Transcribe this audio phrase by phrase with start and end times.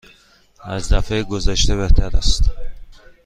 [0.63, 2.49] از دفعه گذشته بهتر است.